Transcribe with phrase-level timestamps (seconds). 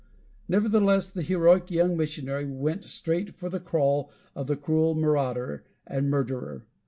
[0.47, 6.09] Nevertheless, the heroic young missionary went straight for the kraal of the cruel marauder and
[6.09, 6.65] murderer.